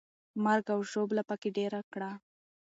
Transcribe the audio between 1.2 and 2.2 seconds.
پکې ډېره کړه.